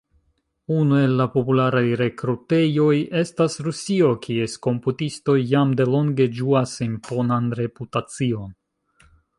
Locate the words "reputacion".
7.65-8.61